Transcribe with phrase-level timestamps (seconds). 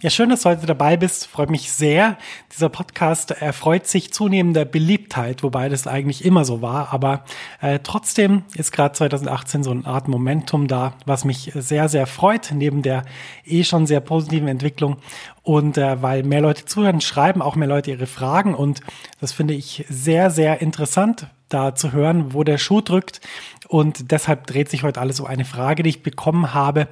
[0.00, 1.26] Ja, schön, dass du heute dabei bist.
[1.26, 2.18] Freut mich sehr.
[2.52, 6.92] Dieser Podcast erfreut sich zunehmender Beliebtheit, wobei das eigentlich immer so war.
[6.92, 7.24] Aber
[7.60, 12.52] äh, trotzdem ist gerade 2018 so eine Art Momentum da, was mich sehr, sehr freut,
[12.54, 13.02] neben der
[13.44, 14.98] eh schon sehr positiven Entwicklung.
[15.42, 18.54] Und äh, weil mehr Leute zuhören, schreiben auch mehr Leute ihre Fragen.
[18.54, 18.82] Und
[19.20, 23.20] das finde ich sehr, sehr interessant, da zu hören, wo der Schuh drückt.
[23.66, 26.88] Und deshalb dreht sich heute alles um eine Frage, die ich bekommen habe.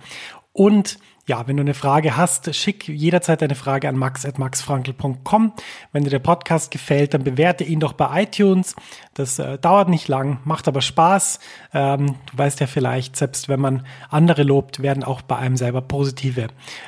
[0.57, 5.53] Und ja, wenn du eine Frage hast, schick jederzeit deine Frage an max.maxfrankel.com.
[5.93, 8.75] Wenn dir der Podcast gefällt, dann bewerte ihn doch bei iTunes.
[9.13, 11.41] Das äh, dauert nicht lang, macht aber Spaß.
[11.75, 15.83] Ähm, du weißt ja vielleicht, selbst wenn man andere lobt, werden auch bei einem selber
[15.83, 16.47] positive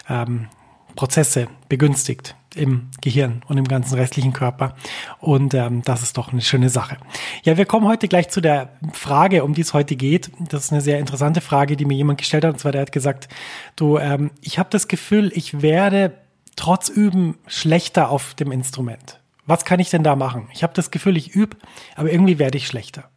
[0.09, 0.49] ähm,
[0.97, 4.75] Prozesse begünstigt im Gehirn und im ganzen restlichen Körper.
[5.21, 6.97] Und ähm, das ist doch eine schöne Sache.
[7.45, 10.31] Ja, wir kommen heute gleich zu der Frage, um die es heute geht.
[10.49, 12.55] Das ist eine sehr interessante Frage, die mir jemand gestellt hat.
[12.55, 13.29] Und zwar, der hat gesagt,
[13.77, 16.15] du, ähm, ich habe das Gefühl, ich werde
[16.57, 19.21] trotz Üben schlechter auf dem Instrument.
[19.47, 20.49] Was kann ich denn da machen?
[20.53, 21.57] Ich habe das Gefühl, ich übe,
[21.97, 23.09] aber irgendwie werde ich schlechter.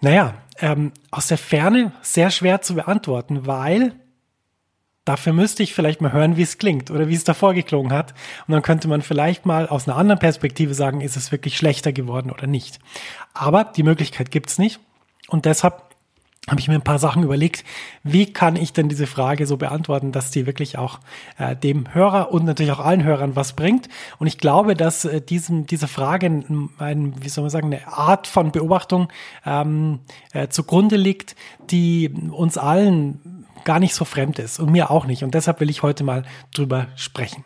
[0.00, 3.94] Naja, ähm, aus der Ferne sehr schwer zu beantworten, weil
[5.08, 8.12] Dafür müsste ich vielleicht mal hören, wie es klingt oder wie es davor geklungen hat.
[8.46, 11.94] Und dann könnte man vielleicht mal aus einer anderen Perspektive sagen, ist es wirklich schlechter
[11.94, 12.78] geworden oder nicht.
[13.32, 14.80] Aber die Möglichkeit gibt's nicht.
[15.28, 15.82] Und deshalb
[16.46, 17.64] habe ich mir ein paar Sachen überlegt,
[18.02, 21.00] wie kann ich denn diese Frage so beantworten, dass die wirklich auch
[21.38, 23.88] äh, dem Hörer und natürlich auch allen Hörern was bringt.
[24.18, 28.26] Und ich glaube, dass äh, diesem, diese Frage ein, wie soll man sagen, eine Art
[28.26, 29.08] von Beobachtung
[29.46, 30.00] ähm,
[30.34, 31.34] äh, zugrunde liegt,
[31.70, 35.22] die uns allen gar nicht so fremd ist und mir auch nicht.
[35.24, 36.24] Und deshalb will ich heute mal
[36.54, 37.44] drüber sprechen.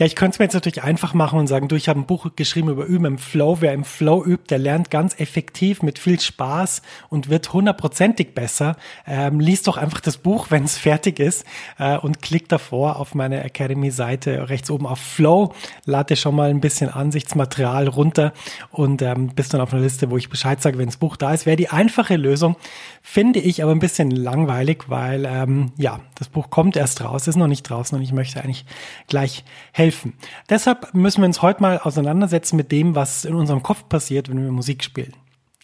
[0.00, 2.06] Ja, ich könnte es mir jetzt natürlich einfach machen und sagen, du, ich habe ein
[2.06, 3.58] Buch geschrieben über Üben im Flow.
[3.60, 6.80] Wer im Flow übt, der lernt ganz effektiv mit viel Spaß
[7.10, 8.78] und wird hundertprozentig besser.
[9.06, 11.44] Ähm, lies doch einfach das Buch, wenn es fertig ist
[11.78, 15.52] äh, und klick davor auf meine Academy-Seite rechts oben auf Flow.
[15.84, 18.32] Lade schon mal ein bisschen Ansichtsmaterial runter
[18.70, 21.34] und ähm, bist dann auf einer Liste, wo ich Bescheid sage, wenn das Buch da
[21.34, 21.44] ist.
[21.44, 22.56] Wäre die einfache Lösung,
[23.02, 27.36] finde ich aber ein bisschen langweilig, weil ähm, ja, das Buch kommt erst raus, ist
[27.36, 28.64] noch nicht draußen und ich möchte eigentlich
[29.06, 30.12] gleich helfen helfen.
[30.48, 34.42] Deshalb müssen wir uns heute mal auseinandersetzen mit dem, was in unserem Kopf passiert, wenn
[34.42, 35.14] wir Musik spielen.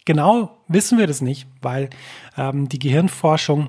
[0.04, 1.91] Genau wissen wir das nicht, weil
[2.37, 3.69] ähm, die Gehirnforschung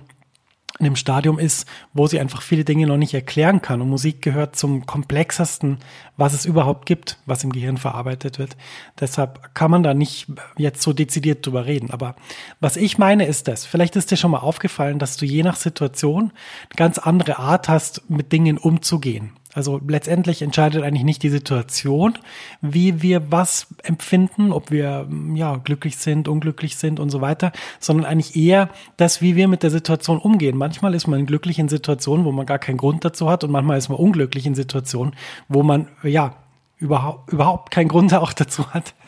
[0.80, 3.82] in dem Stadium ist, wo sie einfach viele Dinge noch nicht erklären kann.
[3.82, 5.80] Und Musik gehört zum komplexesten,
[6.18, 8.58] was es überhaupt gibt, was im Gehirn verarbeitet wird.
[9.00, 10.28] Deshalb kann man da nicht
[10.58, 11.90] jetzt so dezidiert drüber reden.
[11.92, 12.16] Aber
[12.60, 15.56] was ich meine ist das, vielleicht ist dir schon mal aufgefallen, dass du je nach
[15.56, 16.32] Situation
[16.70, 19.32] eine ganz andere Art hast, mit Dingen umzugehen.
[19.58, 22.20] Also letztendlich entscheidet eigentlich nicht die Situation,
[22.62, 28.06] wie wir was empfinden, ob wir ja glücklich sind, unglücklich sind und so weiter, sondern
[28.06, 30.56] eigentlich eher das, wie wir mit der Situation umgehen.
[30.56, 33.80] Manchmal ist man glücklich in Situationen, wo man gar keinen Grund dazu hat und manchmal
[33.80, 35.16] ist man unglücklich in Situationen,
[35.48, 36.36] wo man ja
[36.78, 38.94] überhaupt überhaupt keinen Grund auch dazu hat.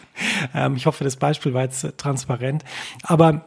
[0.53, 2.65] Ähm, ich hoffe, das Beispiel war jetzt transparent.
[3.03, 3.45] Aber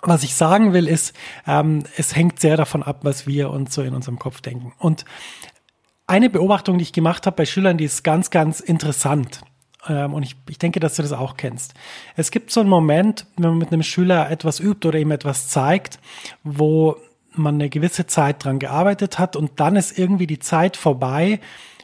[0.00, 1.14] Was ich sagen will, ist,
[1.46, 4.72] ähm, es hängt sehr davon ab, was wir uns so in unserem Kopf denken.
[4.78, 5.04] Und
[6.12, 9.40] eine Beobachtung, die ich gemacht habe bei Schülern, die ist ganz, ganz interessant.
[9.88, 11.72] Ähm, und ich, ich denke, dass du das auch kennst.
[12.16, 15.48] Es gibt so einen Moment, wenn man mit einem Schüler etwas übt oder ihm etwas
[15.48, 15.98] zeigt,
[16.44, 16.98] wo
[17.32, 21.40] man eine gewisse Zeit dran gearbeitet hat und dann ist irgendwie die Zeit vorbei,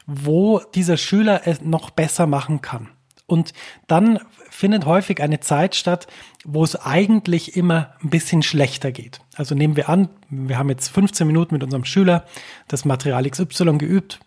[0.06, 2.90] wo dieser Schüler es noch besser machen kann.
[3.28, 3.52] Und
[3.86, 4.18] dann
[4.50, 6.08] findet häufig eine Zeit statt,
[6.44, 9.20] wo es eigentlich immer ein bisschen schlechter geht.
[9.36, 12.24] Also nehmen wir an, wir haben jetzt 15 Minuten mit unserem Schüler
[12.68, 14.18] das Material XY geübt.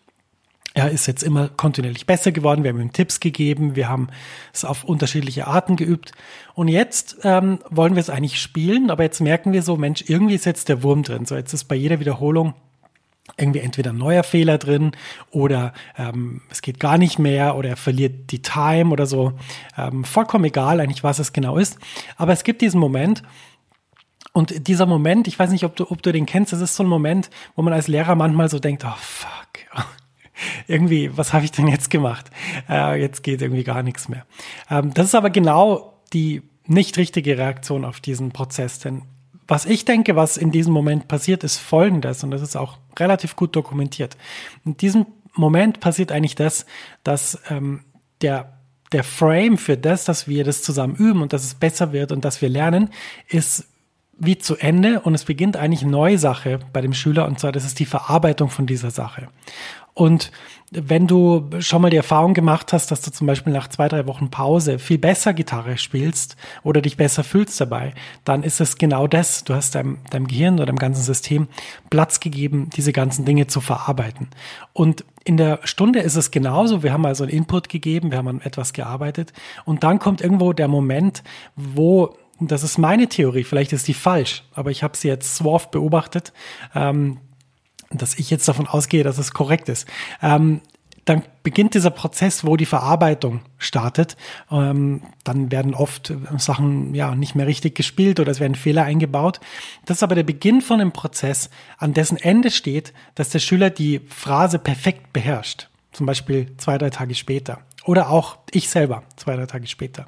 [0.74, 2.64] Er ist jetzt immer kontinuierlich besser geworden.
[2.64, 3.76] Wir haben ihm Tipps gegeben.
[3.76, 4.08] Wir haben
[4.54, 6.14] es auf unterschiedliche Arten geübt.
[6.54, 10.36] Und jetzt ähm, wollen wir es eigentlich spielen, aber jetzt merken wir so, Mensch, irgendwie
[10.36, 11.26] ist jetzt der Wurm drin.
[11.26, 12.54] So, jetzt ist bei jeder Wiederholung
[13.38, 14.92] irgendwie entweder ein neuer Fehler drin
[15.30, 19.34] oder ähm, es geht gar nicht mehr oder er verliert die Time oder so.
[19.78, 21.78] Ähm, vollkommen egal eigentlich, was es genau ist.
[22.18, 23.24] Aber es gibt diesen Moment,
[24.34, 26.84] und dieser Moment, ich weiß nicht, ob du, ob du den kennst, das ist so
[26.84, 29.66] ein Moment, wo man als Lehrer manchmal so denkt, oh fuck,
[30.68, 32.32] irgendwie, was habe ich denn jetzt gemacht?
[32.70, 34.26] Äh, jetzt geht irgendwie gar nichts mehr.
[34.70, 39.02] Ähm, das ist aber genau die nicht richtige Reaktion auf diesen Prozess, denn
[39.52, 43.36] was ich denke, was in diesem Moment passiert, ist Folgendes, und das ist auch relativ
[43.36, 44.16] gut dokumentiert.
[44.64, 46.66] In diesem Moment passiert eigentlich das,
[47.04, 47.84] dass ähm,
[48.22, 48.54] der,
[48.94, 52.24] der Frame für das, dass wir das zusammen üben und dass es besser wird und
[52.24, 52.92] dass wir lernen,
[53.28, 53.68] ist
[54.24, 57.52] wie zu Ende und es beginnt eigentlich eine neue Sache bei dem Schüler und zwar
[57.52, 59.28] das ist die Verarbeitung von dieser Sache.
[59.94, 60.32] Und
[60.72, 64.08] wenn du schon mal die Erfahrung gemacht hast, dass du zum Beispiel nach zwei, drei
[64.08, 69.06] Wochen Pause viel besser Gitarre spielst oder dich besser fühlst dabei, dann ist es genau
[69.06, 69.44] das.
[69.44, 71.50] Du hast deinem, deinem Gehirn oder deinem ganzen System
[71.90, 74.30] Platz gegeben, diese ganzen Dinge zu verarbeiten.
[74.72, 76.84] Und in der Stunde ist es genauso.
[76.84, 79.34] Wir haben also einen Input gegeben, wir haben an etwas gearbeitet
[79.66, 81.22] und dann kommt irgendwo der Moment,
[81.58, 82.16] wo
[82.50, 85.72] das ist meine Theorie, vielleicht ist die falsch, aber ich habe sie jetzt so oft
[85.72, 86.34] beobachtet,
[86.74, 87.20] ähm,
[87.92, 89.88] dass ich jetzt davon ausgehe, dass es korrekt ist.
[90.22, 90.62] Ähm,
[91.06, 94.18] dann beginnt dieser Prozess, wo die Verarbeitung startet.
[94.52, 99.40] Ähm, dann werden oft Sachen ja nicht mehr richtig gespielt oder es werden Fehler eingebaut.
[99.86, 103.72] Das ist aber der Beginn von einem Prozess, an dessen Ende steht, dass der Schüler
[103.72, 105.70] die Phrase perfekt beherrscht.
[105.92, 107.60] Zum Beispiel zwei, drei Tage später.
[107.86, 110.08] Oder auch ich selber zwei, drei Tage später.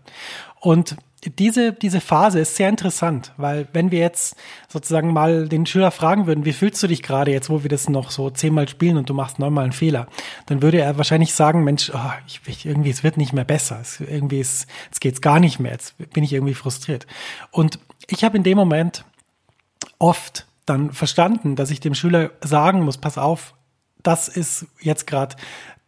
[0.59, 0.95] Und
[1.29, 4.35] diese, diese Phase ist sehr interessant, weil wenn wir jetzt
[4.67, 7.89] sozusagen mal den Schüler fragen würden, wie fühlst du dich gerade jetzt, wo wir das
[7.89, 10.07] noch so zehnmal spielen und du machst neunmal einen Fehler,
[10.47, 13.79] dann würde er wahrscheinlich sagen, Mensch, oh, ich, ich, irgendwie, es wird nicht mehr besser,
[13.81, 14.67] es, irgendwie, es
[14.99, 17.07] geht's gar nicht mehr, jetzt bin ich irgendwie frustriert.
[17.51, 19.05] Und ich habe in dem Moment
[19.99, 23.53] oft dann verstanden, dass ich dem Schüler sagen muss, pass auf,
[24.01, 25.35] das ist jetzt gerade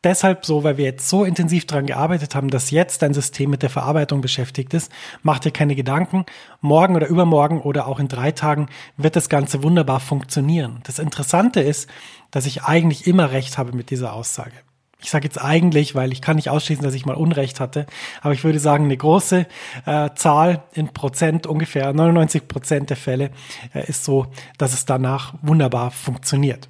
[0.05, 3.63] deshalb so, weil wir jetzt so intensiv daran gearbeitet haben, dass jetzt dein System mit
[3.63, 4.91] der Verarbeitung beschäftigt ist.
[5.23, 6.25] Mach dir keine Gedanken.
[6.61, 10.81] Morgen oder übermorgen oder auch in drei Tagen wird das Ganze wunderbar funktionieren.
[10.83, 11.89] Das Interessante ist,
[12.31, 14.53] dass ich eigentlich immer recht habe mit dieser Aussage.
[15.01, 17.85] Ich sage jetzt eigentlich, weil ich kann nicht ausschließen, dass ich mal Unrecht hatte,
[18.21, 19.45] aber ich würde sagen, eine große
[19.85, 23.29] äh, Zahl in Prozent, ungefähr 99 Prozent der Fälle,
[23.73, 26.67] äh, ist so, dass es danach wunderbar funktioniert.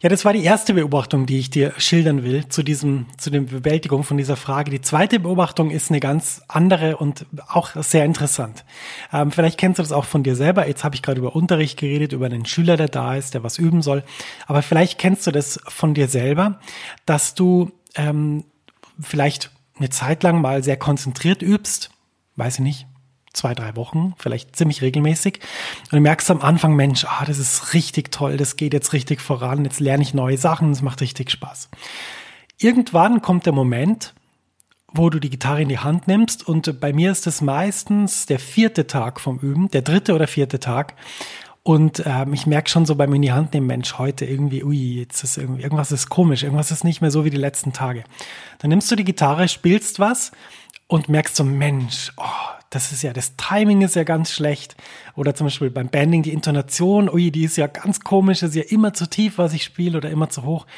[0.00, 3.40] Ja, das war die erste Beobachtung, die ich dir schildern will zu diesem, zu der
[3.40, 4.70] Bewältigung von dieser Frage.
[4.70, 8.64] Die zweite Beobachtung ist eine ganz andere und auch sehr interessant.
[9.12, 10.68] Ähm, vielleicht kennst du das auch von dir selber.
[10.68, 13.58] Jetzt habe ich gerade über Unterricht geredet, über einen Schüler, der da ist, der was
[13.58, 14.04] üben soll.
[14.46, 16.60] Aber vielleicht kennst du das von dir selber,
[17.04, 18.44] dass du ähm,
[19.00, 21.90] vielleicht eine Zeit lang mal sehr konzentriert übst.
[22.36, 22.86] Weiß ich nicht,
[23.34, 25.40] zwei, drei Wochen, vielleicht ziemlich regelmäßig.
[25.84, 29.20] Und du merkst am Anfang, Mensch, ah, das ist richtig toll, das geht jetzt richtig
[29.20, 31.68] voran, jetzt lerne ich neue Sachen, es macht richtig Spaß.
[32.58, 34.14] Irgendwann kommt der Moment,
[34.94, 38.38] wo du die Gitarre in die Hand nimmst und bei mir ist es meistens der
[38.38, 40.94] vierte Tag vom Üben, der dritte oder vierte Tag.
[41.64, 44.98] Und ähm, ich merke schon so beim in die Hand nehmen, Mensch, heute irgendwie, ui,
[44.98, 48.04] jetzt ist irgendwie, irgendwas ist komisch, irgendwas ist nicht mehr so wie die letzten Tage.
[48.58, 50.30] Dann nimmst du die Gitarre, spielst was
[50.94, 52.22] und merkst so, Mensch, oh,
[52.70, 54.76] das ist ja, das Timing ist ja ganz schlecht.
[55.16, 58.62] Oder zum Beispiel beim Banding die Intonation, ui, die ist ja ganz komisch, ist ja
[58.62, 60.68] immer zu tief, was ich spiele oder immer zu hoch.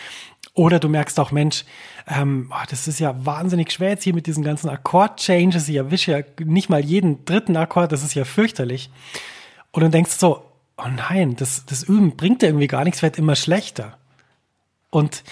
[0.55, 1.67] Oder du merkst auch, Mensch,
[2.07, 5.69] ähm, oh, das ist ja wahnsinnig schwer jetzt hier mit diesen ganzen Akkord-Changes.
[5.69, 8.89] Ich erwische ja nicht mal jeden dritten Akkord, das ist ja fürchterlich.
[9.71, 10.45] Und dann denkst du so,
[10.79, 13.99] oh nein, das, das Üben bringt ja irgendwie gar nichts, wird immer schlechter.
[14.89, 15.25] Und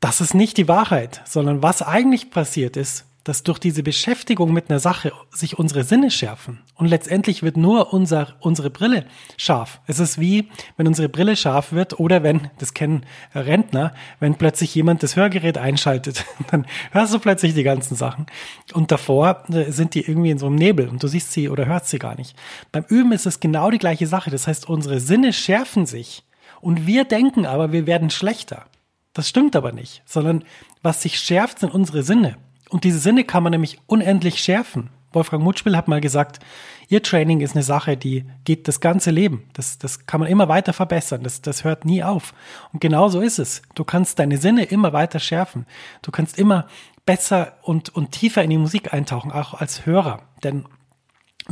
[0.00, 4.70] das ist nicht die Wahrheit, sondern was eigentlich passiert ist, dass durch diese Beschäftigung mit
[4.70, 9.04] einer Sache sich unsere Sinne schärfen und letztendlich wird nur unser, unsere Brille
[9.36, 9.80] scharf.
[9.86, 14.74] Es ist wie, wenn unsere Brille scharf wird oder wenn, das kennen Rentner, wenn plötzlich
[14.74, 18.26] jemand das Hörgerät einschaltet, dann hörst du plötzlich die ganzen Sachen
[18.72, 21.66] und davor äh, sind die irgendwie in so einem Nebel und du siehst sie oder
[21.66, 22.36] hörst sie gar nicht.
[22.72, 24.30] Beim Üben ist es genau die gleiche Sache.
[24.30, 26.24] Das heißt, unsere Sinne schärfen sich
[26.60, 28.66] und wir denken aber, wir werden schlechter.
[29.12, 30.44] Das stimmt aber nicht, sondern
[30.82, 32.36] was sich schärft, sind unsere Sinne.
[32.72, 34.88] Und diese Sinne kann man nämlich unendlich schärfen.
[35.12, 36.38] Wolfgang Mutschpil hat mal gesagt,
[36.88, 39.44] ihr Training ist eine Sache, die geht das ganze Leben.
[39.52, 41.22] Das, das kann man immer weiter verbessern.
[41.22, 42.32] Das, das hört nie auf.
[42.72, 43.60] Und genau so ist es.
[43.74, 45.66] Du kannst deine Sinne immer weiter schärfen.
[46.00, 46.66] Du kannst immer
[47.04, 50.22] besser und, und tiefer in die Musik eintauchen, auch als Hörer.
[50.42, 50.64] Denn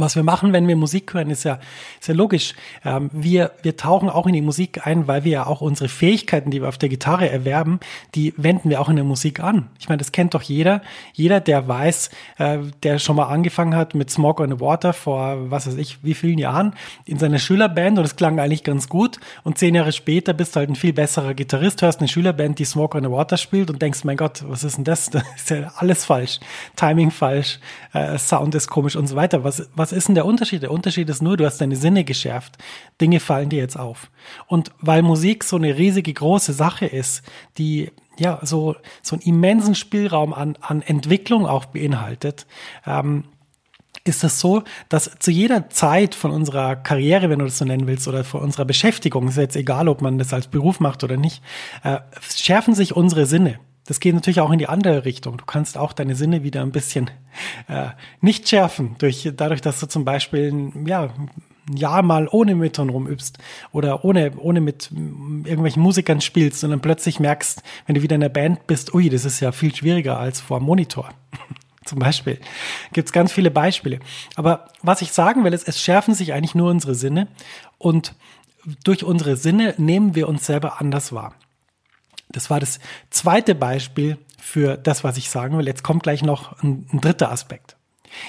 [0.00, 1.58] was wir machen, wenn wir Musik hören, ist ja,
[2.00, 2.54] ist ja logisch.
[2.84, 6.50] Ähm, wir, wir tauchen auch in die Musik ein, weil wir ja auch unsere Fähigkeiten,
[6.50, 7.80] die wir auf der Gitarre erwerben,
[8.14, 9.68] die wenden wir auch in der Musik an.
[9.78, 10.82] Ich meine, das kennt doch jeder.
[11.12, 15.50] Jeder, der weiß, äh, der schon mal angefangen hat mit Smoke on the Water vor,
[15.50, 19.18] was weiß ich, wie vielen Jahren in seiner Schülerband und es klang eigentlich ganz gut.
[19.44, 22.64] Und zehn Jahre später bist du halt ein viel besserer Gitarrist, hörst eine Schülerband, die
[22.64, 25.10] Smoke on the Water spielt und denkst, mein Gott, was ist denn das?
[25.20, 26.40] Das ist ja alles falsch.
[26.76, 27.58] Timing falsch,
[27.92, 29.44] äh, Sound ist komisch und so weiter.
[29.44, 30.62] Was, was ist denn der Unterschied?
[30.62, 32.58] Der Unterschied ist nur, du hast deine Sinne geschärft.
[33.00, 34.10] Dinge fallen dir jetzt auf.
[34.46, 37.22] Und weil Musik so eine riesige große Sache ist,
[37.58, 42.46] die ja so, so einen immensen Spielraum an, an Entwicklung auch beinhaltet,
[42.86, 43.24] ähm,
[44.04, 47.86] ist es so, dass zu jeder Zeit von unserer Karriere, wenn du das so nennen
[47.86, 51.16] willst, oder von unserer Beschäftigung, ist jetzt egal, ob man das als Beruf macht oder
[51.16, 51.42] nicht,
[51.82, 51.98] äh,
[52.34, 53.58] schärfen sich unsere Sinne.
[53.86, 55.36] Das geht natürlich auch in die andere Richtung.
[55.36, 57.10] Du kannst auch deine Sinne wieder ein bisschen
[57.68, 57.88] äh,
[58.20, 61.12] nicht schärfen, durch, dadurch, dass du zum Beispiel ja,
[61.68, 63.38] ein Jahr mal ohne Metronom übst
[63.72, 68.20] oder ohne, ohne mit irgendwelchen Musikern spielst und dann plötzlich merkst, wenn du wieder in
[68.20, 71.10] der Band bist, ui, das ist ja viel schwieriger als vor Monitor.
[71.84, 72.38] zum Beispiel.
[72.92, 74.00] Gibt es ganz viele Beispiele.
[74.36, 77.28] Aber was ich sagen will, ist, es schärfen sich eigentlich nur unsere Sinne
[77.78, 78.14] und
[78.84, 81.34] durch unsere Sinne nehmen wir uns selber anders wahr.
[82.32, 85.66] Das war das zweite Beispiel für das, was ich sagen will.
[85.66, 87.76] Jetzt kommt gleich noch ein, ein dritter Aspekt.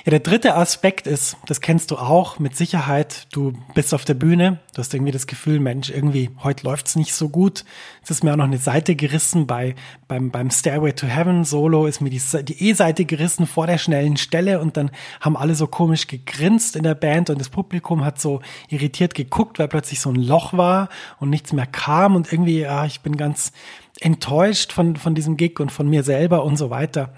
[0.05, 4.13] Ja, der dritte Aspekt ist, das kennst du auch mit Sicherheit, du bist auf der
[4.13, 7.65] Bühne, du hast irgendwie das Gefühl, Mensch, irgendwie, heute läuft's nicht so gut.
[8.03, 9.75] Es ist mir auch noch eine Seite gerissen bei,
[10.08, 14.17] beim, beim Stairway to Heaven Solo ist mir die, die E-Seite gerissen vor der schnellen
[14.17, 18.22] Stelle und dann haben alle so komisch gegrinst in der Band und das Publikum hat
[18.22, 20.89] so irritiert geguckt, weil plötzlich so ein Loch war
[21.20, 23.51] und nichts mehr kam und irgendwie, ja, ich bin ganz,
[24.00, 27.14] enttäuscht von, von diesem Gig und von mir selber und so weiter.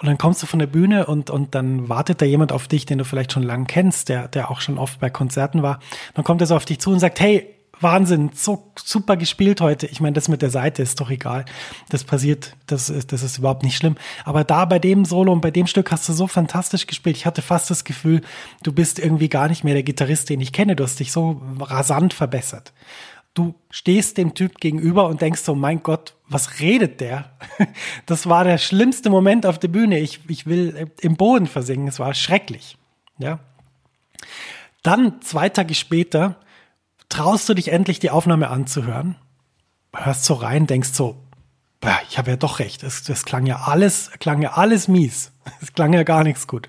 [0.00, 2.86] Und dann kommst du von der Bühne und, und dann wartet da jemand auf dich,
[2.86, 5.80] den du vielleicht schon lange kennst, der, der auch schon oft bei Konzerten war.
[6.14, 9.86] Dann kommt er so auf dich zu und sagt, hey, Wahnsinn, so super gespielt heute.
[9.86, 11.44] Ich meine, das mit der Seite ist doch egal.
[11.90, 13.96] Das passiert, das ist, das ist überhaupt nicht schlimm.
[14.24, 17.16] Aber da bei dem Solo und bei dem Stück hast du so fantastisch gespielt.
[17.16, 18.22] Ich hatte fast das Gefühl,
[18.62, 20.74] du bist irgendwie gar nicht mehr der Gitarrist, den ich kenne.
[20.74, 22.72] Du hast dich so rasant verbessert
[23.34, 27.32] du stehst dem Typ gegenüber und denkst so, mein Gott, was redet der?
[28.06, 29.98] Das war der schlimmste Moment auf der Bühne.
[29.98, 31.88] Ich, ich will im Boden versinken.
[31.88, 32.78] Es war schrecklich.
[33.18, 33.40] Ja.
[34.82, 36.36] Dann, zwei Tage später,
[37.08, 39.16] traust du dich endlich, die Aufnahme anzuhören,
[39.94, 41.16] hörst so rein, denkst so,
[42.08, 42.82] ich habe ja doch recht.
[42.82, 45.32] Es, das klang ja alles, klang ja alles mies.
[45.62, 46.68] Es klang ja gar nichts gut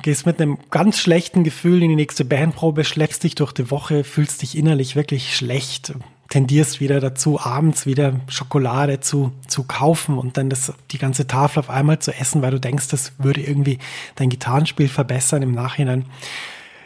[0.00, 4.04] gehst mit einem ganz schlechten Gefühl in die nächste Bandprobe, schleppst dich durch die Woche,
[4.04, 5.94] fühlst dich innerlich wirklich schlecht,
[6.30, 11.60] tendierst wieder dazu, abends wieder Schokolade zu, zu kaufen und dann das, die ganze Tafel
[11.60, 13.78] auf einmal zu essen, weil du denkst, das würde irgendwie
[14.14, 16.06] dein Gitarrenspiel verbessern im Nachhinein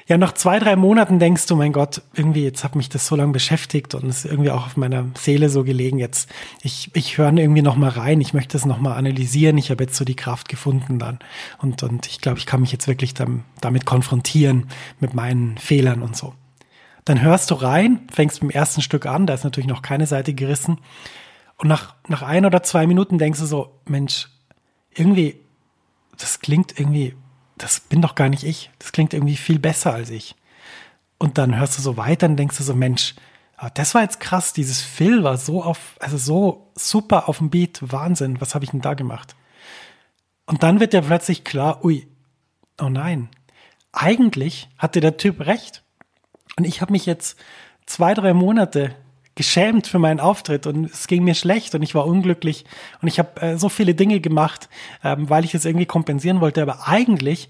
[0.08, 3.16] ja, nach zwei, drei Monaten denkst du, mein Gott, irgendwie, jetzt hat mich das so
[3.16, 5.98] lange beschäftigt und ist irgendwie auch auf meiner Seele so gelegen.
[5.98, 6.30] Jetzt,
[6.62, 9.58] ich, ich höre irgendwie noch mal rein, ich möchte es noch mal analysieren.
[9.58, 11.18] Ich habe jetzt so die Kraft gefunden dann.
[11.60, 14.68] Und, und ich glaube, ich kann mich jetzt wirklich dann, damit konfrontieren,
[15.00, 16.34] mit meinen Fehlern und so.
[17.04, 20.06] Dann hörst du rein, fängst mit dem ersten Stück an, da ist natürlich noch keine
[20.06, 20.78] Seite gerissen.
[21.56, 24.28] Und nach, nach ein oder zwei Minuten denkst du so, Mensch,
[24.94, 25.40] irgendwie,
[26.16, 27.16] das klingt irgendwie
[27.56, 28.70] das bin doch gar nicht ich.
[28.78, 30.36] Das klingt irgendwie viel besser als ich.
[31.18, 33.14] Und dann hörst du so weiter und denkst du so, Mensch,
[33.74, 34.52] das war jetzt krass.
[34.52, 37.80] Dieses Phil war so auf, also so super auf dem Beat.
[37.80, 38.40] Wahnsinn.
[38.40, 39.34] Was habe ich denn da gemacht?
[40.44, 42.06] Und dann wird dir plötzlich klar, ui,
[42.80, 43.30] oh nein.
[43.92, 45.82] Eigentlich hatte der Typ recht.
[46.58, 47.38] Und ich habe mich jetzt
[47.86, 48.94] zwei, drei Monate
[49.36, 52.64] geschämt für meinen Auftritt und es ging mir schlecht und ich war unglücklich
[53.00, 54.68] und ich habe äh, so viele Dinge gemacht,
[55.04, 56.62] ähm, weil ich es irgendwie kompensieren wollte.
[56.62, 57.48] Aber eigentlich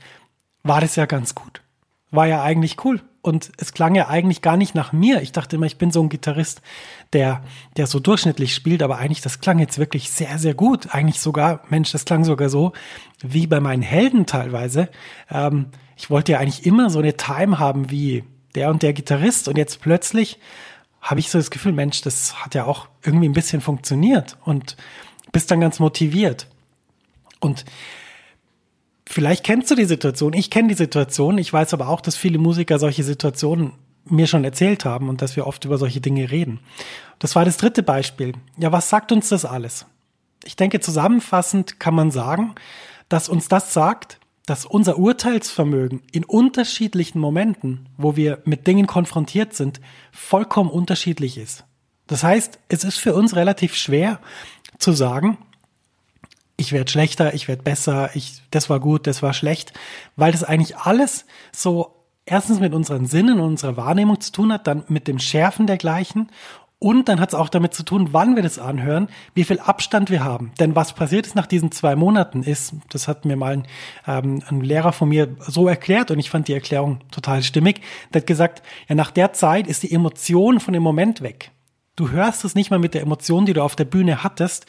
[0.62, 1.62] war das ja ganz gut.
[2.10, 3.00] War ja eigentlich cool.
[3.22, 5.20] und es klang ja eigentlich gar nicht nach mir.
[5.20, 6.62] Ich dachte immer, ich bin so ein Gitarrist,
[7.12, 7.42] der,
[7.76, 10.94] der so durchschnittlich spielt, aber eigentlich, das klang jetzt wirklich sehr, sehr gut.
[10.94, 12.72] Eigentlich sogar, Mensch, das klang sogar so
[13.20, 14.88] wie bei meinen Helden teilweise.
[15.28, 15.66] Ähm,
[15.96, 18.22] ich wollte ja eigentlich immer so eine Time haben wie
[18.54, 20.38] der und der Gitarrist und jetzt plötzlich
[21.06, 24.76] habe ich so das Gefühl, Mensch, das hat ja auch irgendwie ein bisschen funktioniert und
[25.30, 26.48] bist dann ganz motiviert.
[27.38, 27.64] Und
[29.06, 30.32] vielleicht kennst du die Situation.
[30.32, 31.38] Ich kenne die Situation.
[31.38, 33.72] Ich weiß aber auch, dass viele Musiker solche Situationen
[34.04, 36.58] mir schon erzählt haben und dass wir oft über solche Dinge reden.
[37.20, 38.32] Das war das dritte Beispiel.
[38.56, 39.86] Ja, was sagt uns das alles?
[40.44, 42.54] Ich denke, zusammenfassend kann man sagen,
[43.08, 49.54] dass uns das sagt, dass unser Urteilsvermögen in unterschiedlichen Momenten, wo wir mit Dingen konfrontiert
[49.54, 49.80] sind,
[50.12, 51.64] vollkommen unterschiedlich ist.
[52.06, 54.20] Das heißt, es ist für uns relativ schwer
[54.78, 55.38] zu sagen,
[56.56, 59.72] ich werde schlechter, ich werde besser, ich, das war gut, das war schlecht,
[60.14, 64.66] weil das eigentlich alles so erstens mit unseren Sinnen und unserer Wahrnehmung zu tun hat,
[64.66, 66.30] dann mit dem Schärfen dergleichen
[66.78, 70.10] und dann hat es auch damit zu tun, wann wir das anhören, wie viel Abstand
[70.10, 70.52] wir haben.
[70.60, 73.66] Denn was passiert ist nach diesen zwei Monaten ist, das hat mir mal ein,
[74.06, 77.80] ähm, ein Lehrer von mir so erklärt und ich fand die Erklärung total stimmig.
[78.12, 81.50] Der hat gesagt, ja, nach der Zeit ist die Emotion von dem Moment weg.
[81.96, 84.66] Du hörst es nicht mal mit der Emotion, die du auf der Bühne hattest.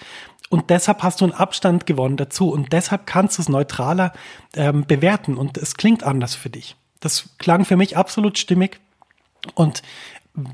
[0.50, 2.50] Und deshalb hast du einen Abstand gewonnen dazu.
[2.50, 4.14] Und deshalb kannst du es neutraler
[4.56, 5.36] ähm, bewerten.
[5.36, 6.78] Und es klingt anders für dich.
[7.02, 8.80] Das klang für mich absolut stimmig.
[9.56, 9.82] Und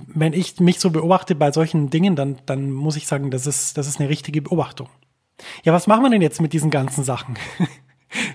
[0.08, 3.78] wenn ich mich so beobachte bei solchen Dingen, dann, dann muss ich sagen, das ist,
[3.78, 4.88] das ist eine richtige Beobachtung.
[5.63, 7.36] Ja, was machen wir denn jetzt mit diesen ganzen Sachen?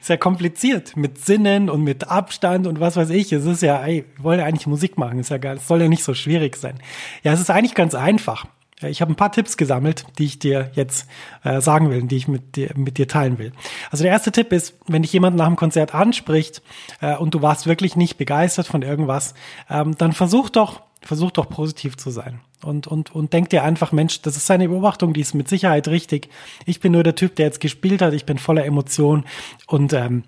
[0.02, 3.32] Sehr kompliziert mit Sinnen und mit Abstand und was weiß ich.
[3.32, 5.56] Es ist ja, ey, wir wollen ja eigentlich Musik machen, ist ja geil.
[5.56, 6.80] Es soll ja nicht so schwierig sein.
[7.22, 8.46] Ja, es ist eigentlich ganz einfach.
[8.82, 11.08] Ich habe ein paar Tipps gesammelt, die ich dir jetzt
[11.42, 13.52] äh, sagen will, die ich mit dir, mit dir teilen will.
[13.90, 16.62] Also der erste Tipp ist, wenn dich jemand nach dem Konzert anspricht
[17.00, 19.34] äh, und du warst wirklich nicht begeistert von irgendwas,
[19.68, 22.40] ähm, dann versuch doch versuch doch positiv zu sein.
[22.62, 25.88] Und, und, und denk dir einfach, Mensch, das ist seine Beobachtung, die ist mit Sicherheit
[25.88, 26.28] richtig.
[26.66, 29.24] Ich bin nur der Typ, der jetzt gespielt hat, ich bin voller Emotion
[29.66, 30.24] und ähm,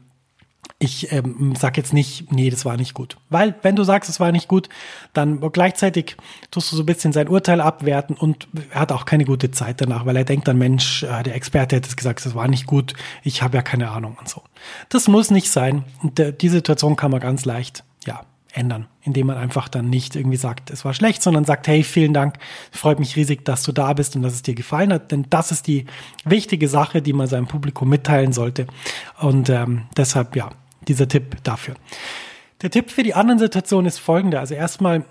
[0.82, 3.18] ich ähm, sag jetzt nicht, nee, das war nicht gut.
[3.28, 4.70] Weil, wenn du sagst, es war nicht gut,
[5.12, 6.16] dann gleichzeitig
[6.50, 9.80] tust du so ein bisschen sein Urteil abwerten und er hat auch keine gute Zeit
[9.80, 12.66] danach, weil er denkt dann, Mensch, äh, der Experte hat es gesagt, es war nicht
[12.66, 14.42] gut, ich habe ja keine Ahnung und so.
[14.88, 15.84] Das muss nicht sein.
[16.02, 17.84] Und der, die Situation kann man ganz leicht,
[18.52, 22.14] ändern, indem man einfach dann nicht irgendwie sagt, es war schlecht, sondern sagt, hey, vielen
[22.14, 22.36] Dank,
[22.70, 25.52] freut mich riesig, dass du da bist und dass es dir gefallen hat, denn das
[25.52, 25.86] ist die
[26.24, 28.66] wichtige Sache, die man seinem Publikum mitteilen sollte.
[29.20, 30.50] Und ähm, deshalb, ja,
[30.88, 31.74] dieser Tipp dafür.
[32.62, 34.40] Der Tipp für die anderen Situationen ist folgender.
[34.40, 35.04] Also erstmal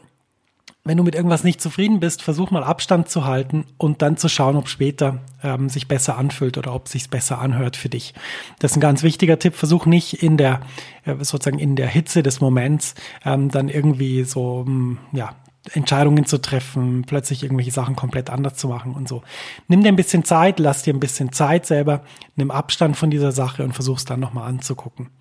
[0.90, 4.28] wenn du mit irgendwas nicht zufrieden bist, versuch mal Abstand zu halten und dann zu
[4.28, 8.16] schauen, ob später ähm, sich besser anfühlt oder ob sich besser anhört für dich.
[8.58, 9.54] Das ist ein ganz wichtiger Tipp.
[9.54, 10.62] Versuch nicht in der
[11.06, 15.36] äh, sozusagen in der Hitze des Moments ähm, dann irgendwie so hm, ja
[15.74, 19.22] Entscheidungen zu treffen, plötzlich irgendwelche Sachen komplett anders zu machen und so.
[19.68, 22.02] Nimm dir ein bisschen Zeit, lass dir ein bisschen Zeit selber,
[22.36, 25.12] nimm Abstand von dieser Sache und versuch es dann nochmal anzugucken.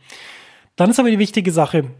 [0.76, 1.90] Dann ist aber die wichtige Sache,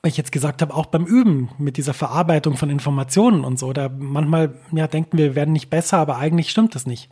[0.00, 3.72] weil ich jetzt gesagt habe, auch beim Üben mit dieser Verarbeitung von Informationen und so,
[3.72, 7.10] da manchmal ja, denken wir, wir werden nicht besser, aber eigentlich stimmt das nicht.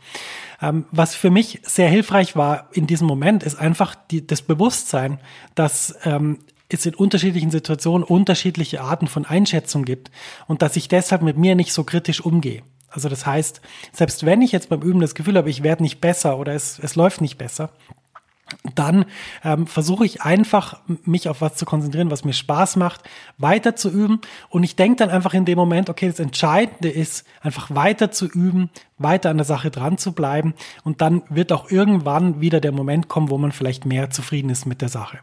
[0.61, 5.19] Ähm, was für mich sehr hilfreich war in diesem Moment, ist einfach die, das Bewusstsein,
[5.55, 6.39] dass ähm,
[6.69, 10.11] es in unterschiedlichen Situationen unterschiedliche Arten von Einschätzung gibt
[10.47, 12.63] und dass ich deshalb mit mir nicht so kritisch umgehe.
[12.89, 13.61] Also das heißt,
[13.93, 16.77] selbst wenn ich jetzt beim Üben das Gefühl habe, ich werde nicht besser oder es,
[16.79, 17.71] es läuft nicht besser,
[18.75, 19.05] dann
[19.43, 23.01] ähm, versuche ich einfach, mich auf was zu konzentrieren, was mir Spaß macht,
[23.39, 24.21] weiter zu üben.
[24.49, 28.27] Und ich denke dann einfach in dem Moment, okay, das Entscheidende ist, einfach weiter zu
[28.27, 28.69] üben,
[28.99, 30.53] weiter an der Sache dran zu bleiben.
[30.83, 34.67] Und dann wird auch irgendwann wieder der Moment kommen, wo man vielleicht mehr zufrieden ist
[34.67, 35.17] mit der Sache.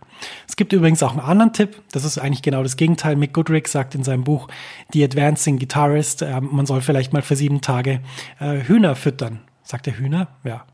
[0.49, 1.81] Es gibt übrigens auch einen anderen Tipp.
[1.93, 3.15] Das ist eigentlich genau das Gegenteil.
[3.15, 4.49] Mick Goodrick sagt in seinem Buch
[4.93, 8.01] The Advancing Guitarist, äh, man soll vielleicht mal für sieben Tage
[8.41, 9.41] äh, Hühner füttern.
[9.63, 10.29] Sagt der Hühner?
[10.43, 10.65] Ja,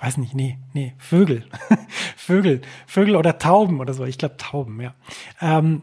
[0.00, 1.44] ich weiß nicht, nee, nee, Vögel.
[2.16, 4.06] Vögel, Vögel oder Tauben oder so.
[4.06, 4.94] Ich glaube Tauben, ja.
[5.42, 5.82] Ähm,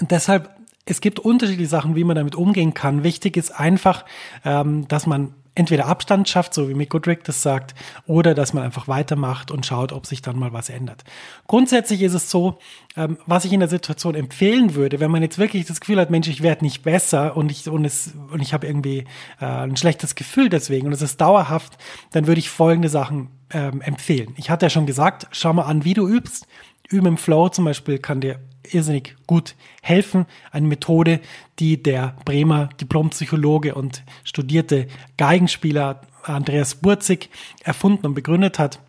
[0.00, 0.50] deshalb,
[0.84, 3.04] es gibt unterschiedliche Sachen, wie man damit umgehen kann.
[3.04, 4.04] Wichtig ist einfach,
[4.44, 7.74] ähm, dass man entweder Abstand schafft, so wie Mick Goodrick das sagt,
[8.06, 11.04] oder dass man einfach weitermacht und schaut, ob sich dann mal was ändert.
[11.46, 12.58] Grundsätzlich ist es so,
[12.96, 16.10] ähm, was ich in der Situation empfehlen würde, wenn man jetzt wirklich das Gefühl hat,
[16.10, 19.04] Mensch, ich werde nicht besser und ich und und ich habe irgendwie
[19.40, 21.76] äh, ein schlechtes Gefühl deswegen und es ist dauerhaft,
[22.12, 24.34] dann würde ich folgende Sachen ähm, empfehlen.
[24.36, 26.46] Ich hatte ja schon gesagt, schau mal an, wie du übst.
[26.92, 30.26] Üben im Flow zum Beispiel kann dir irrsinnig gut helfen.
[30.50, 31.20] Eine Methode,
[31.58, 37.30] die der Bremer Diplompsychologe und studierte Geigenspieler Andreas Burzig
[37.64, 38.80] erfunden und begründet hat.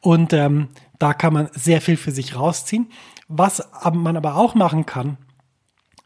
[0.00, 0.68] Und ähm,
[0.98, 2.90] da kann man sehr viel für sich rausziehen.
[3.28, 5.16] Was man aber auch machen kann,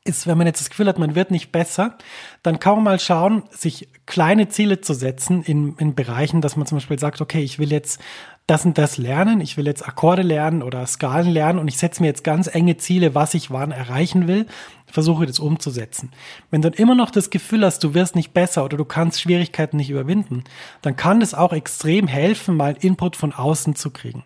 [0.04, 1.96] ist, wenn man jetzt das Gefühl hat, man wird nicht besser,
[2.42, 6.66] dann kann man mal schauen, sich kleine Ziele zu setzen in, in Bereichen, dass man
[6.66, 8.00] zum Beispiel sagt, okay, ich will jetzt
[8.46, 12.02] das und das lernen, ich will jetzt Akkorde lernen oder Skalen lernen und ich setze
[12.02, 14.46] mir jetzt ganz enge Ziele, was ich wann erreichen will,
[14.86, 16.10] versuche das umzusetzen.
[16.50, 19.22] Wenn du dann immer noch das Gefühl hast, du wirst nicht besser oder du kannst
[19.22, 20.44] Schwierigkeiten nicht überwinden,
[20.82, 24.24] dann kann es auch extrem helfen, mal Input von außen zu kriegen.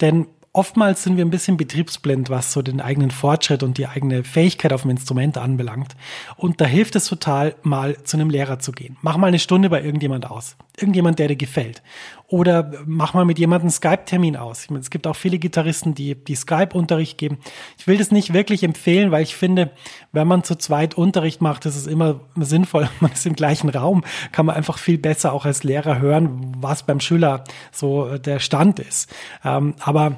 [0.00, 4.24] Denn oftmals sind wir ein bisschen betriebsblind, was so den eigenen Fortschritt und die eigene
[4.24, 5.96] Fähigkeit auf dem Instrument anbelangt.
[6.36, 8.96] Und da hilft es total, mal zu einem Lehrer zu gehen.
[9.02, 10.56] Mach mal eine Stunde bei irgendjemand aus.
[10.78, 11.82] Irgendjemand, der dir gefällt.
[12.28, 14.64] Oder mach mal mit jemandem Skype-Termin aus.
[14.64, 17.38] Ich meine, es gibt auch viele Gitarristen, die, die Skype-Unterricht geben.
[17.78, 19.70] Ich will das nicht wirklich empfehlen, weil ich finde,
[20.10, 22.88] wenn man zu zweit Unterricht macht, ist es immer sinnvoll.
[23.00, 26.84] Man ist im gleichen Raum, kann man einfach viel besser auch als Lehrer hören, was
[26.84, 29.14] beim Schüler so der Stand ist.
[29.44, 30.16] Ähm, aber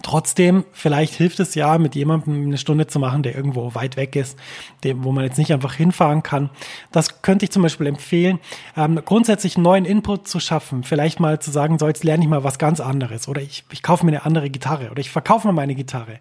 [0.00, 4.14] Trotzdem, vielleicht hilft es ja, mit jemandem eine Stunde zu machen, der irgendwo weit weg
[4.14, 4.38] ist,
[4.84, 6.50] dem, wo man jetzt nicht einfach hinfahren kann.
[6.92, 8.38] Das könnte ich zum Beispiel empfehlen,
[8.76, 10.84] ähm, grundsätzlich neuen Input zu schaffen.
[10.84, 13.82] Vielleicht mal zu sagen, so jetzt lerne ich mal was ganz anderes oder ich, ich
[13.82, 16.20] kaufe mir eine andere Gitarre oder ich verkaufe mal meine Gitarre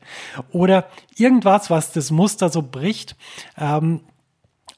[0.52, 3.16] oder irgendwas, was das Muster so bricht.
[3.60, 4.02] Ähm,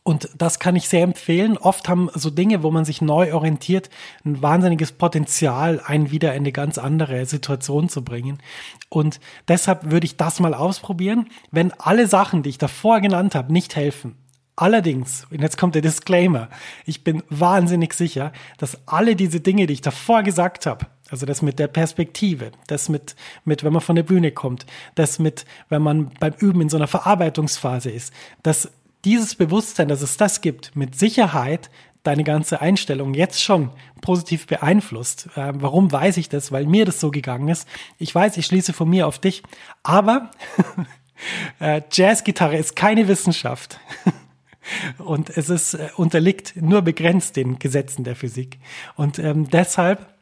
[0.09, 1.55] und das kann ich sehr empfehlen.
[1.55, 3.91] Oft haben so Dinge, wo man sich neu orientiert,
[4.25, 8.39] ein wahnsinniges Potenzial, einen wieder in eine ganz andere Situation zu bringen.
[8.89, 11.29] Und deshalb würde ich das mal ausprobieren.
[11.51, 14.15] Wenn alle Sachen, die ich davor genannt habe, nicht helfen,
[14.55, 16.49] Allerdings, und jetzt kommt der Disclaimer,
[16.85, 21.41] ich bin wahnsinnig sicher, dass alle diese Dinge, die ich davor gesagt habe, also das
[21.41, 25.81] mit der Perspektive, das mit, mit, wenn man von der Bühne kommt, das mit, wenn
[25.81, 28.69] man beim Üben in so einer Verarbeitungsphase ist, das
[29.05, 31.69] dieses Bewusstsein, dass es das gibt, mit Sicherheit
[32.03, 35.27] deine ganze Einstellung jetzt schon positiv beeinflusst.
[35.35, 36.51] Äh, warum weiß ich das?
[36.51, 37.67] Weil mir das so gegangen ist.
[37.97, 39.43] Ich weiß, ich schließe von mir auf dich,
[39.83, 40.31] aber
[41.59, 43.79] äh, Jazzgitarre ist keine Wissenschaft.
[44.97, 48.59] Und es ist äh, unterliegt nur begrenzt den Gesetzen der Physik.
[48.95, 50.13] Und ähm, deshalb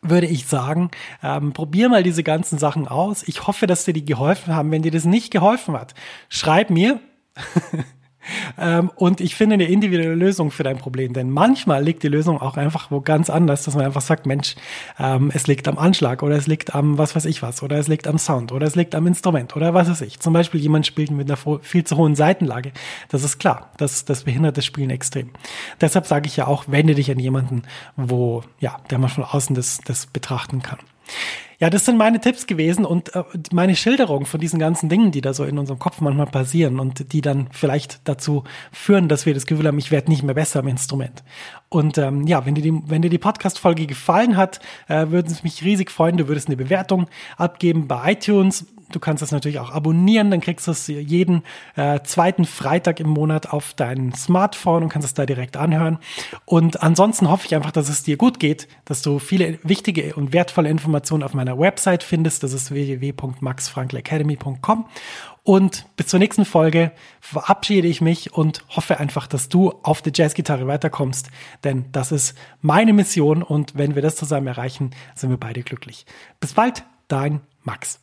[0.00, 0.90] würde ich sagen,
[1.22, 3.26] ähm, probier mal diese ganzen Sachen aus.
[3.26, 4.70] Ich hoffe, dass dir die geholfen haben.
[4.70, 5.94] Wenn dir das nicht geholfen hat,
[6.28, 7.00] schreib mir
[8.58, 12.40] ähm, und ich finde eine individuelle Lösung für dein Problem, denn manchmal liegt die Lösung
[12.40, 14.54] auch einfach wo ganz anders, dass man einfach sagt, Mensch,
[14.98, 17.88] ähm, es liegt am Anschlag oder es liegt am was weiß ich was oder es
[17.88, 20.20] liegt am Sound oder es liegt am Instrument oder was weiß ich.
[20.20, 22.72] Zum Beispiel jemand spielt mit einer viel zu hohen Seitenlage.
[23.08, 25.30] Das ist klar, das, das behindert das Spielen extrem.
[25.80, 27.62] Deshalb sage ich ja auch, wende dich an jemanden,
[27.96, 30.78] wo, ja, der man von außen das, das betrachten kann.
[31.64, 35.22] Ja, das sind meine Tipps gewesen und äh, meine Schilderung von diesen ganzen Dingen, die
[35.22, 39.32] da so in unserem Kopf manchmal passieren und die dann vielleicht dazu führen, dass wir
[39.32, 41.24] das Gefühl haben, ich werde nicht mehr besser am Instrument.
[41.70, 45.42] Und ähm, ja, wenn dir die, wenn dir die Podcast-Folge gefallen hat, äh, würde es
[45.42, 47.06] mich riesig freuen, du würdest eine Bewertung
[47.38, 51.42] abgeben bei iTunes Du kannst das natürlich auch abonnieren, dann kriegst du es jeden
[51.76, 55.98] äh, zweiten Freitag im Monat auf dein Smartphone und kannst es da direkt anhören.
[56.44, 60.32] Und ansonsten hoffe ich einfach, dass es dir gut geht, dass du viele wichtige und
[60.32, 62.44] wertvolle Informationen auf meiner Website findest.
[62.44, 64.86] Das ist www.maxfrankelacademy.com.
[65.42, 70.12] Und bis zur nächsten Folge verabschiede ich mich und hoffe einfach, dass du auf der
[70.14, 71.28] Jazzgitarre weiterkommst,
[71.64, 76.06] denn das ist meine Mission und wenn wir das zusammen erreichen, sind wir beide glücklich.
[76.40, 78.00] Bis bald, dein Max.